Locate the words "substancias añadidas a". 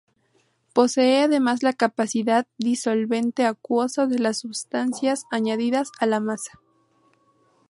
4.39-6.07